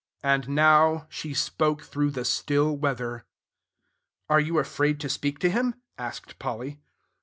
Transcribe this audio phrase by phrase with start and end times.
[0.23, 3.23] "And now She spoke through the still weather."
[4.31, 6.79] "Are you afraid to speak to him?" asked Polly.